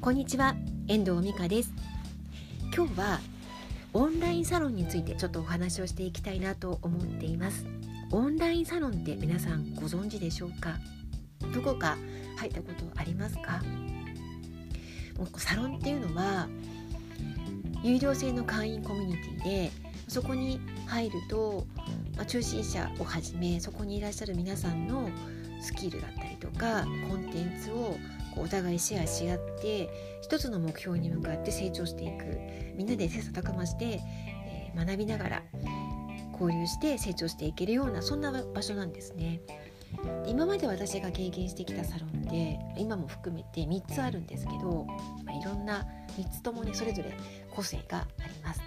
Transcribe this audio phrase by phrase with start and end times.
[0.00, 0.56] こんにちは
[0.88, 1.74] 遠藤美香です。
[2.74, 3.20] 今日は
[3.92, 7.66] オンラインサロンについてちょっとお話をしていきたいなと思っています。
[8.10, 10.78] オンラインサロンって皆さんご存知でしょうか？
[11.52, 11.98] どこか
[12.38, 13.62] 入ったことありますか？
[15.18, 16.48] もうサロンっていうのは
[17.82, 19.70] 有料制の会員コミュニティで
[20.08, 21.66] そこに入ると、
[22.16, 25.10] まあ、中心者をはじめそこにいらっしゃる皆さんの
[25.60, 27.96] スキルだったりとかコンテンツを
[28.36, 29.90] お互いシェアし合って
[30.22, 32.38] 一つの目標に向かって成長していく
[32.76, 34.00] みんなで切磋琢磨して、
[34.46, 35.42] えー、学びながら
[36.32, 39.40] 交流して成長していけるようなそんな場所なんですね。
[40.26, 44.86] 今まで私が経験してきたサロンで今も含めて3つあるんですけど、
[45.24, 45.84] まあ、いろんな
[46.16, 47.12] 3つともねそれぞれ
[47.50, 48.60] 個性があります。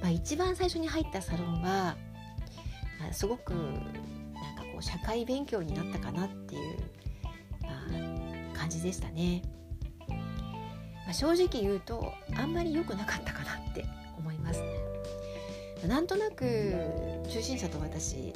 [0.00, 1.96] まあ、一番最初に入ったサロンは、
[3.00, 3.54] まあ、すごく
[4.74, 6.78] こう社会勉強になったかなっていう、
[7.62, 7.68] ま
[8.54, 9.42] あ、感じでしたね。
[10.08, 13.84] まあ、正直言うとあんまり良くなかったかなって
[14.18, 14.62] 思います。
[15.86, 16.74] なんとなく
[17.28, 18.32] 中心者と私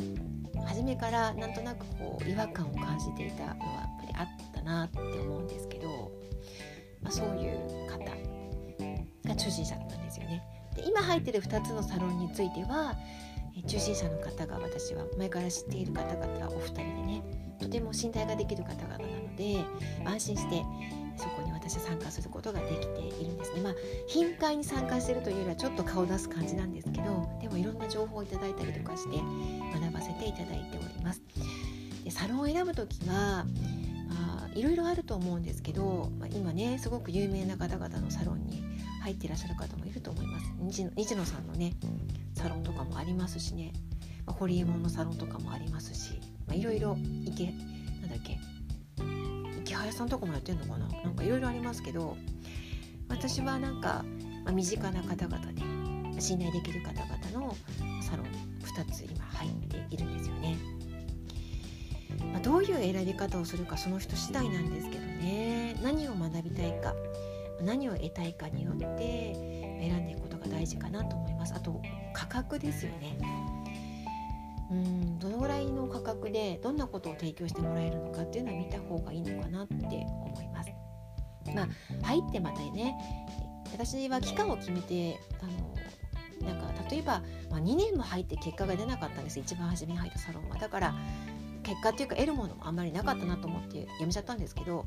[0.67, 3.57] 初めからなんとなくこう違和感を感じていたのはやっ
[4.01, 6.13] ぱりあったなって思うんですけど、
[7.03, 7.99] まあ、そういう方
[9.29, 10.43] が中心者なんですよね。
[10.77, 12.95] で今入ってる2つのサロンについては
[13.67, 17.23] 中心者の方が私は前から知っている方々お二人でね
[17.61, 19.65] とても信頼ができる方々なので
[20.05, 20.65] 安心して
[21.17, 23.61] そこに私は参加することができているんですね。
[23.61, 23.75] まあ
[24.07, 31.21] 頻回に参加してるというよりはちょっと顔を出す感じなんですけどでもいろんな情報をいただいたりとかして学ばせていただいております。
[32.05, 33.45] でサロンを選ぶ時は
[34.11, 38.63] あいろいろあると思うんですけど、まあ、今ねすごく有名な方々のサロンに
[39.03, 41.73] 入っていらっしゃる方もいると思います日野さんのね
[42.39, 43.73] サロンとかもありますしね、
[44.25, 47.47] まあ、ホリエモンのサロンとかもありますし、まあ、いろいろ池
[48.01, 48.39] なんだっけ。
[49.61, 50.87] 池原さんとかもやってんのかな。
[50.87, 52.17] なんかいろいろありますけど
[53.09, 54.05] 私はなんか、
[54.45, 57.57] まあ、身近な方々で信頼できる方々の
[58.03, 58.27] サロン
[58.63, 60.57] 2つ今入っているんですよね。
[62.33, 65.77] まあ、どういう選び方をするかその人次第なんですけどね。
[65.83, 66.95] 何を学びたいか
[67.61, 69.35] 何を得たいかによって
[69.81, 71.55] 選んでいくことが大事かなと思います。
[71.55, 71.81] あと
[72.19, 73.17] 価格ですよね。
[74.71, 80.71] うんどのぐらいの価格でどんなことを提供してもらえるのかっていうのは見た方がいいのかなって思います。
[81.55, 81.69] まあ
[82.05, 82.95] 入ってまたね
[83.73, 89.39] 私は期間を決めてあのなんか例えば、まあ、2年も入って結果が出なかったんです。
[89.39, 90.57] 一番初めに入ったサロンは。
[90.57, 90.95] だから
[91.63, 94.87] 結果っていうか得るものもあんまりなかったなと思ってやめちゃったんですけど、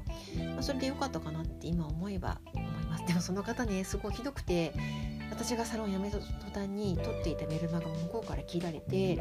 [0.56, 3.06] まあ、それで良かったかなって今思えば思います。
[3.06, 4.74] でもその方ねすごいひどくて
[5.32, 9.16] 私がサロン辞めた途端に取っていたメルマガも向こうから切られて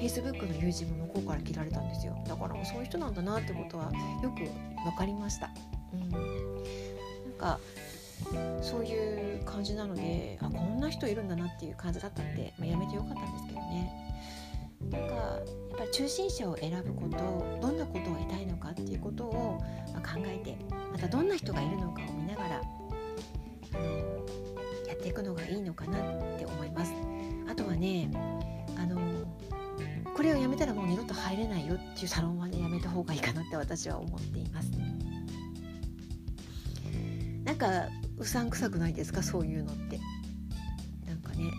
[0.00, 2.16] Facebook の友人も向こうから切られたんですよ。
[2.26, 4.36] だからそういう人なんだなってことはよく
[4.84, 5.50] 分かりました、
[5.92, 6.22] うん、なん
[7.38, 7.58] か
[8.62, 14.06] そういう感じなのであこんな人いるんだなっていう感じだったんで、まあ、やめてよかったんですけどね。
[14.90, 15.42] なんかや
[15.74, 19.58] っぱり中心者を選ぶことどんなことを得たいのかっていうことを
[19.96, 20.56] 考えて
[20.92, 22.62] またどんな人がいるのかを見ながら
[25.06, 26.02] やっていくのがいいのかなっ
[26.38, 26.92] て思います。
[27.48, 28.10] あとはね
[28.76, 28.98] あの
[30.14, 34.70] これをやめたらもう二度と入れないよっていうサロンはねやめた方がいいかなって私は思っています。
[37.44, 39.22] なんかうさんくさくないですか？
[39.22, 40.00] そういうのって
[41.06, 41.52] なんかね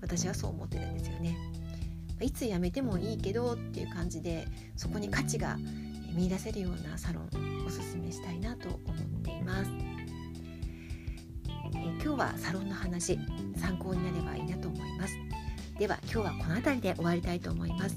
[0.00, 1.36] 私はそう思ってるんですよね。
[2.20, 4.46] いつ辞めてもいいけどっていう感じで
[4.76, 5.58] そこに価値が
[6.14, 7.28] 見いだせるようなサロン
[7.66, 8.53] おすすめしたいな
[12.14, 13.18] 今日はサロンの話
[13.56, 15.18] 参考になればいいなと思います。
[15.80, 17.96] では今日はこの辺りで終わりたいと思います。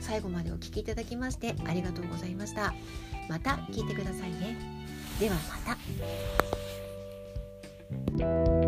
[0.00, 2.72] 最後までお聴きいただきましてありがとうございました。
[3.28, 4.56] また聞いてくださいね。
[5.18, 5.40] ではま
[8.62, 8.67] た。